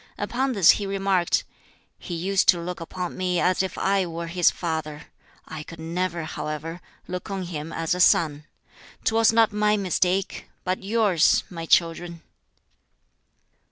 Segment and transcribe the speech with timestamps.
[0.17, 1.43] Upon this he remarked,
[1.99, 5.03] "He used to look upon me as if I were his father.
[5.47, 8.45] I could never, however, look on him as a son.
[9.03, 12.23] Twas not my mistake, but yours, my children."